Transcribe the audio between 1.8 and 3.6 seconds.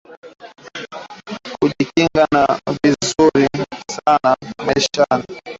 kinga ni vizuri